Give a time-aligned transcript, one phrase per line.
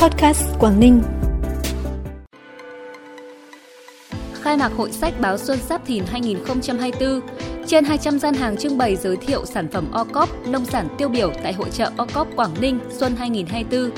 [0.00, 1.02] Podcast Quảng Ninh.
[4.42, 7.20] Khai mạc hội sách báo Xuân Giáp Thìn 2024,
[7.66, 11.32] trên 200 gian hàng trưng bày giới thiệu sản phẩm OCOP, nông sản tiêu biểu
[11.42, 13.90] tại hội trợ OCOP Quảng Ninh Xuân 2024.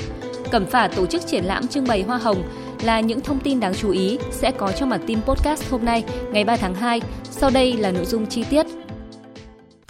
[0.50, 2.42] Cẩm Phả tổ chức triển lãm trưng bày hoa hồng
[2.82, 6.04] là những thông tin đáng chú ý sẽ có trong bản tin podcast hôm nay,
[6.32, 7.00] ngày 3 tháng 2.
[7.30, 8.66] Sau đây là nội dung chi tiết.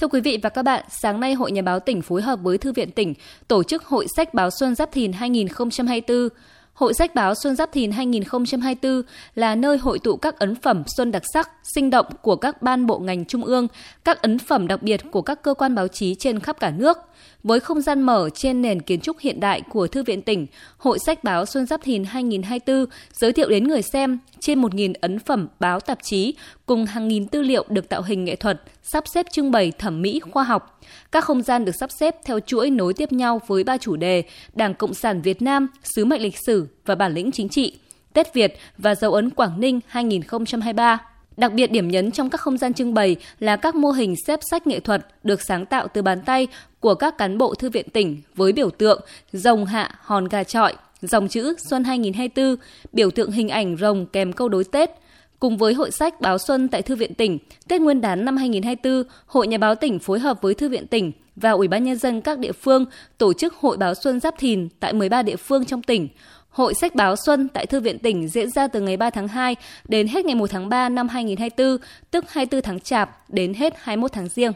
[0.02, 2.58] Thưa quý vị và các bạn, sáng nay Hội Nhà báo tỉnh phối hợp với
[2.58, 3.14] Thư viện tỉnh
[3.48, 6.28] tổ chức Hội sách báo Xuân Giáp Thìn 2024.
[6.74, 9.02] Hội sách báo Xuân Giáp Thìn 2024
[9.34, 12.86] là nơi hội tụ các ấn phẩm xuân đặc sắc, sinh động của các ban
[12.86, 13.68] bộ ngành trung ương,
[14.04, 16.98] các ấn phẩm đặc biệt của các cơ quan báo chí trên khắp cả nước.
[17.42, 20.46] Với không gian mở trên nền kiến trúc hiện đại của Thư viện tỉnh,
[20.78, 25.18] Hội sách báo Xuân Giáp Thìn 2024 giới thiệu đến người xem trên 1.000 ấn
[25.18, 26.34] phẩm báo tạp chí
[26.66, 30.02] cùng hàng nghìn tư liệu được tạo hình nghệ thuật, sắp xếp trưng bày thẩm
[30.02, 30.80] mỹ khoa học.
[31.12, 34.22] Các không gian được sắp xếp theo chuỗi nối tiếp nhau với ba chủ đề
[34.54, 37.78] Đảng Cộng sản Việt Nam, Sứ mệnh lịch sử và bản lĩnh chính trị,
[38.12, 41.11] Tết Việt và dấu ấn Quảng Ninh 2023.
[41.36, 44.40] Đặc biệt điểm nhấn trong các không gian trưng bày là các mô hình xếp
[44.50, 46.46] sách nghệ thuật được sáng tạo từ bàn tay
[46.80, 49.00] của các cán bộ thư viện tỉnh với biểu tượng
[49.32, 52.56] rồng hạ hòn gà trọi, dòng chữ Xuân 2024,
[52.92, 54.90] biểu tượng hình ảnh rồng kèm câu đối Tết.
[55.38, 57.38] Cùng với hội sách báo Xuân tại Thư viện tỉnh,
[57.68, 61.12] Tết Nguyên đán năm 2024, Hội Nhà báo tỉnh phối hợp với Thư viện tỉnh
[61.36, 62.84] và Ủy ban Nhân dân các địa phương
[63.18, 66.08] tổ chức Hội báo Xuân Giáp Thìn tại 13 địa phương trong tỉnh.
[66.52, 69.56] Hội sách báo Xuân tại Thư viện tỉnh diễn ra từ ngày 3 tháng 2
[69.88, 74.12] đến hết ngày 1 tháng 3 năm 2024, tức 24 tháng Chạp đến hết 21
[74.12, 74.52] tháng Giêng.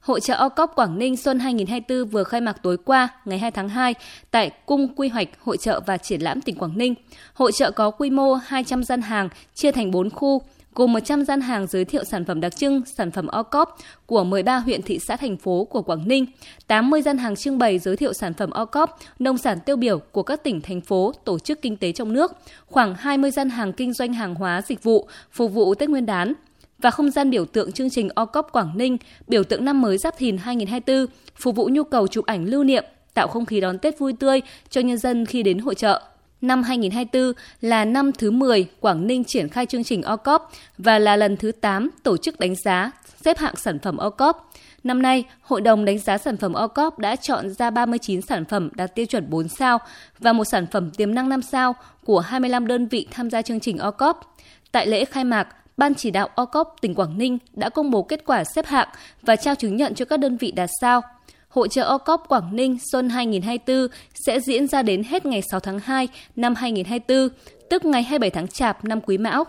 [0.00, 3.68] Hội trợ OCOP Quảng Ninh Xuân 2024 vừa khai mạc tối qua, ngày 2 tháng
[3.68, 3.94] 2,
[4.30, 6.94] tại Cung Quy hoạch Hội trợ và Triển lãm tỉnh Quảng Ninh.
[7.34, 10.42] Hội trợ có quy mô 200 gian hàng, chia thành 4 khu,
[10.76, 13.68] gồm 100 gian hàng giới thiệu sản phẩm đặc trưng, sản phẩm OCOP
[14.06, 16.26] của 13 huyện thị xã thành phố của Quảng Ninh,
[16.66, 20.22] 80 gian hàng trưng bày giới thiệu sản phẩm OCOP, nông sản tiêu biểu của
[20.22, 22.32] các tỉnh, thành phố, tổ chức kinh tế trong nước,
[22.66, 26.32] khoảng 20 gian hàng kinh doanh hàng hóa dịch vụ phục vụ Tết Nguyên đán,
[26.78, 28.96] và không gian biểu tượng chương trình OCOP Quảng Ninh,
[29.28, 31.06] biểu tượng năm mới Giáp Thìn 2024,
[31.36, 32.84] phục vụ nhu cầu chụp ảnh lưu niệm,
[33.14, 34.40] tạo không khí đón Tết vui tươi
[34.70, 36.02] cho nhân dân khi đến hội trợ.
[36.40, 41.16] Năm 2024 là năm thứ 10 Quảng Ninh triển khai chương trình OCOP và là
[41.16, 42.90] lần thứ 8 tổ chức đánh giá
[43.24, 44.36] xếp hạng sản phẩm OCOP.
[44.84, 48.70] Năm nay, Hội đồng đánh giá sản phẩm OCOP đã chọn ra 39 sản phẩm
[48.74, 49.78] đạt tiêu chuẩn 4 sao
[50.18, 53.60] và một sản phẩm tiềm năng 5 sao của 25 đơn vị tham gia chương
[53.60, 54.16] trình OCOP.
[54.72, 58.26] Tại lễ khai mạc, Ban chỉ đạo OCOP tỉnh Quảng Ninh đã công bố kết
[58.26, 58.88] quả xếp hạng
[59.22, 61.02] và trao chứng nhận cho các đơn vị đạt sao.
[61.56, 65.78] Hội trợ OCOP Quảng Ninh Xuân 2024 sẽ diễn ra đến hết ngày 6 tháng
[65.78, 67.28] 2 năm 2024,
[67.70, 69.44] tức ngày 27 tháng Chạp năm Quý Mão.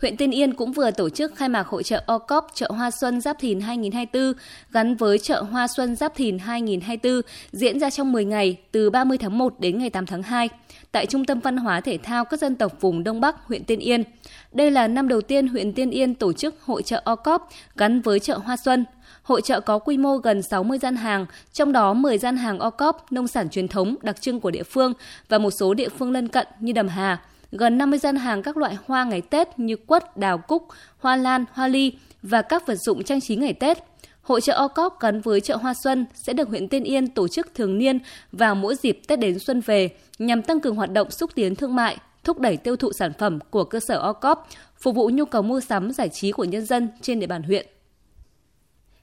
[0.00, 3.20] Huyện Tiên Yên cũng vừa tổ chức khai mạc hội trợ OCOP chợ Hoa Xuân
[3.20, 4.32] Giáp Thìn 2024
[4.70, 7.20] gắn với chợ Hoa Xuân Giáp Thìn 2024
[7.52, 10.48] diễn ra trong 10 ngày từ 30 tháng 1 đến ngày 8 tháng 2
[10.92, 13.78] tại Trung tâm Văn hóa Thể thao các dân tộc vùng Đông Bắc, huyện Tiên
[13.78, 14.02] Yên.
[14.52, 18.20] Đây là năm đầu tiên huyện Tiên Yên tổ chức hội trợ OCOP gắn với
[18.20, 18.84] chợ Hoa Xuân.
[19.22, 23.12] Hội trợ có quy mô gần 60 gian hàng, trong đó 10 gian hàng OCOP
[23.12, 24.92] nông sản truyền thống đặc trưng của địa phương
[25.28, 27.18] và một số địa phương lân cận như Đầm Hà,
[27.52, 30.66] gần 50 gian hàng các loại hoa ngày Tết như quất, đào cúc,
[30.98, 31.92] hoa lan, hoa ly
[32.22, 33.78] và các vật dụng trang trí ngày Tết.
[34.22, 37.54] Hội trợ OCOP gắn với chợ Hoa Xuân sẽ được huyện Tiên Yên tổ chức
[37.54, 37.98] thường niên
[38.32, 41.74] vào mỗi dịp Tết đến xuân về nhằm tăng cường hoạt động xúc tiến thương
[41.74, 44.46] mại, thúc đẩy tiêu thụ sản phẩm của cơ sở OCOP,
[44.78, 47.66] phục vụ nhu cầu mua sắm giải trí của nhân dân trên địa bàn huyện.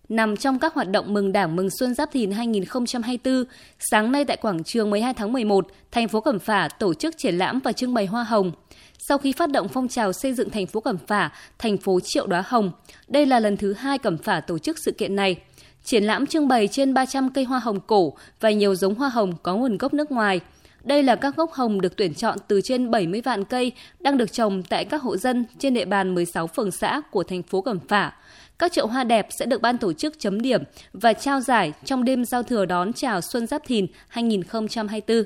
[0.09, 3.43] Nằm trong các hoạt động mừng Đảng mừng Xuân Giáp Thìn 2024,
[3.79, 7.37] sáng nay tại quảng trường 12 tháng 11, thành phố Cẩm Phả tổ chức triển
[7.37, 8.51] lãm và trưng bày hoa hồng.
[9.07, 12.27] Sau khi phát động phong trào xây dựng thành phố Cẩm Phả, thành phố triệu
[12.27, 12.71] đóa hồng,
[13.07, 15.35] đây là lần thứ hai Cẩm Phả tổ chức sự kiện này.
[15.83, 19.33] Triển lãm trưng bày trên 300 cây hoa hồng cổ và nhiều giống hoa hồng
[19.43, 20.39] có nguồn gốc nước ngoài.
[20.83, 24.31] Đây là các gốc hồng được tuyển chọn từ trên 70 vạn cây đang được
[24.31, 27.79] trồng tại các hộ dân trên địa bàn 16 phường xã của thành phố Cẩm
[27.87, 28.13] Phả.
[28.59, 30.63] Các chậu hoa đẹp sẽ được ban tổ chức chấm điểm
[30.93, 35.23] và trao giải trong đêm giao thừa đón chào Xuân Giáp Thìn 2024.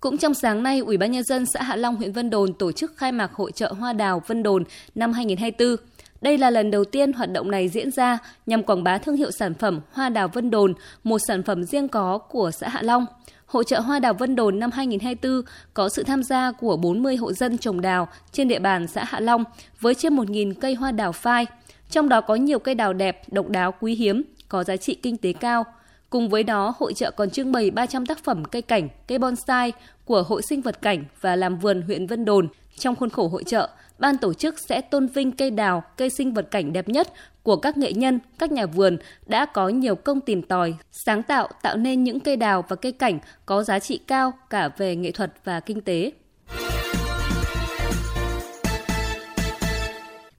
[0.00, 2.72] Cũng trong sáng nay, Ủy ban nhân dân xã Hạ Long, huyện Vân Đồn tổ
[2.72, 4.64] chức khai mạc hội trợ hoa đào Vân Đồn
[4.94, 5.76] năm 2024.
[6.20, 9.30] Đây là lần đầu tiên hoạt động này diễn ra nhằm quảng bá thương hiệu
[9.30, 10.74] sản phẩm hoa đào Vân Đồn,
[11.04, 13.06] một sản phẩm riêng có của xã Hạ Long.
[13.46, 15.42] Hội trợ hoa đào Vân Đồn năm 2024
[15.74, 19.20] có sự tham gia của 40 hộ dân trồng đào trên địa bàn xã Hạ
[19.20, 19.44] Long
[19.80, 21.46] với trên 1.000 cây hoa đào phai.
[21.90, 25.16] Trong đó có nhiều cây đào đẹp, độc đáo quý hiếm, có giá trị kinh
[25.16, 25.64] tế cao.
[26.10, 29.72] Cùng với đó, hội trợ còn trưng bày 300 tác phẩm cây cảnh, cây bonsai
[30.04, 32.48] của Hội sinh vật cảnh và làm vườn huyện Vân Đồn.
[32.78, 33.68] Trong khuôn khổ hội trợ,
[33.98, 37.12] ban tổ chức sẽ tôn vinh cây đào, cây sinh vật cảnh đẹp nhất
[37.42, 38.96] của các nghệ nhân, các nhà vườn
[39.26, 42.92] đã có nhiều công tìm tòi, sáng tạo tạo nên những cây đào và cây
[42.92, 46.12] cảnh có giá trị cao cả về nghệ thuật và kinh tế.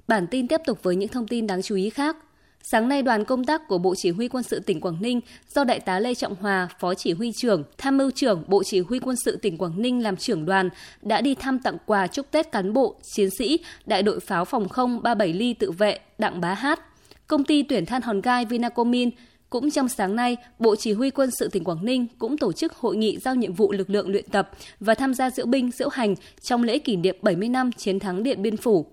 [0.07, 2.17] Bản tin tiếp tục với những thông tin đáng chú ý khác.
[2.63, 5.21] Sáng nay, đoàn công tác của Bộ Chỉ huy Quân sự tỉnh Quảng Ninh
[5.55, 8.79] do Đại tá Lê Trọng Hòa, Phó Chỉ huy trưởng, Tham mưu trưởng Bộ Chỉ
[8.79, 10.69] huy Quân sự tỉnh Quảng Ninh làm trưởng đoàn
[11.01, 14.69] đã đi thăm tặng quà chúc Tết cán bộ, chiến sĩ, đại đội pháo phòng
[14.69, 16.79] không 37 ly tự vệ Đặng Bá Hát,
[17.27, 19.09] công ty tuyển than hòn gai Vinacomin,
[19.49, 22.73] cũng trong sáng nay, Bộ Chỉ huy Quân sự tỉnh Quảng Ninh cũng tổ chức
[22.73, 25.89] hội nghị giao nhiệm vụ lực lượng luyện tập và tham gia diễu binh diễu
[25.89, 28.85] hành trong lễ kỷ niệm 70 năm chiến thắng Điện Biên Phủ.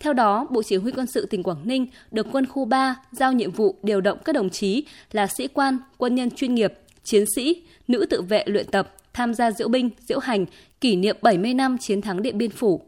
[0.00, 3.32] Theo đó, Bộ Chỉ huy Quân sự tỉnh Quảng Ninh được Quân khu 3 giao
[3.32, 6.72] nhiệm vụ điều động các đồng chí là sĩ quan, quân nhân chuyên nghiệp,
[7.04, 10.46] chiến sĩ, nữ tự vệ luyện tập, tham gia diễu binh, diễu hành,
[10.80, 12.82] kỷ niệm 70 năm chiến thắng Điện Biên Phủ.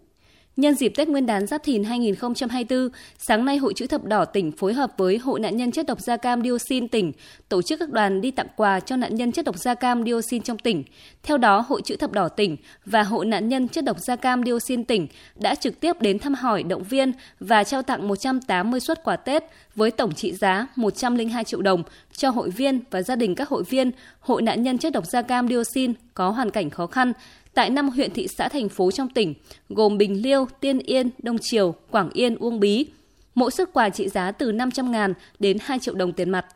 [0.57, 2.89] Nhân dịp Tết Nguyên đán Giáp Thìn 2024,
[3.19, 6.01] sáng nay Hội chữ thập đỏ tỉnh phối hợp với Hội nạn nhân chất độc
[6.01, 7.13] da cam dioxin tỉnh
[7.49, 10.43] tổ chức các đoàn đi tặng quà cho nạn nhân chất độc da cam dioxin
[10.43, 10.85] trong tỉnh.
[11.23, 12.57] Theo đó, Hội chữ thập đỏ tỉnh
[12.87, 15.07] và Hội nạn nhân chất độc da cam dioxin tỉnh
[15.37, 19.45] đã trực tiếp đến thăm hỏi, động viên và trao tặng 180 suất quà Tết
[19.77, 21.83] với tổng trị giá 102 triệu đồng
[22.17, 23.91] cho hội viên và gia đình các hội viên
[24.21, 27.13] Hội nạn nhân chất độc da cam dioxin có hoàn cảnh khó khăn
[27.55, 29.35] tại năm huyện thị xã thành phố trong tỉnh,
[29.69, 32.87] gồm Bình Liêu, Tiên Yên, Đông Triều, Quảng Yên, Uông Bí.
[33.35, 36.47] Mỗi xuất quà trị giá từ 500 ngàn đến 2 triệu đồng tiền mặt.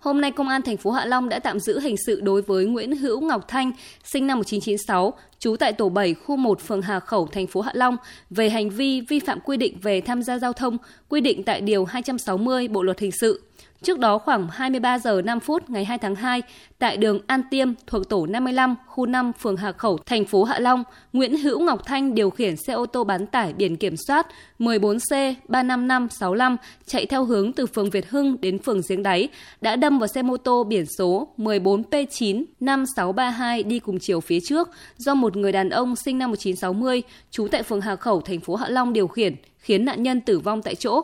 [0.00, 2.64] Hôm nay, Công an thành phố Hạ Long đã tạm giữ hình sự đối với
[2.64, 3.72] Nguyễn Hữu Ngọc Thanh,
[4.04, 7.72] sinh năm 1996, trú tại tổ 7, khu 1, phường Hà Khẩu, thành phố Hạ
[7.74, 7.96] Long,
[8.30, 10.76] về hành vi vi phạm quy định về tham gia giao thông,
[11.08, 13.42] quy định tại Điều 260 Bộ Luật Hình sự.
[13.82, 16.42] Trước đó khoảng 23 giờ 5 phút ngày 2 tháng 2,
[16.78, 20.58] tại đường An Tiêm thuộc tổ 55, khu 5, phường Hà Khẩu, thành phố Hạ
[20.58, 24.26] Long, Nguyễn Hữu Ngọc Thanh điều khiển xe ô tô bán tải biển kiểm soát
[24.58, 26.56] 14C 35565
[26.86, 29.28] chạy theo hướng từ phường Việt Hưng đến phường Giếng Đáy,
[29.60, 34.68] đã đâm vào xe mô tô biển số 14P9 5632 đi cùng chiều phía trước
[34.96, 38.54] do một người đàn ông sinh năm 1960 trú tại phường Hà Khẩu, thành phố
[38.54, 41.02] Hạ Long điều khiển, khiến nạn nhân tử vong tại chỗ.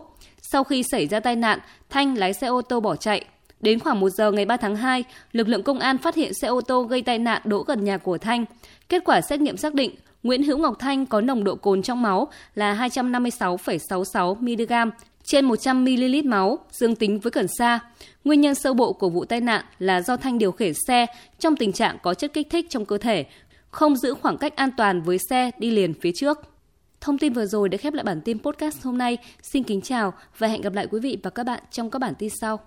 [0.53, 1.59] Sau khi xảy ra tai nạn,
[1.91, 3.25] Thanh lái xe ô tô bỏ chạy.
[3.61, 6.49] Đến khoảng 1 giờ ngày 3 tháng 2, lực lượng công an phát hiện xe
[6.49, 8.45] ô tô gây tai nạn đỗ gần nhà của Thanh.
[8.89, 12.03] Kết quả xét nghiệm xác định Nguyễn Hữu Ngọc Thanh có nồng độ cồn trong
[12.03, 14.91] máu là 256,66 mg
[15.25, 17.79] trên 100 ml máu, dương tính với cần sa.
[18.25, 21.07] Nguyên nhân sơ bộ của vụ tai nạn là do Thanh điều khiển xe
[21.39, 23.25] trong tình trạng có chất kích thích trong cơ thể,
[23.71, 26.39] không giữ khoảng cách an toàn với xe đi liền phía trước.
[27.01, 29.19] Thông tin vừa rồi đã khép lại bản tin podcast hôm nay.
[29.43, 32.15] Xin kính chào và hẹn gặp lại quý vị và các bạn trong các bản
[32.19, 32.61] tin sau.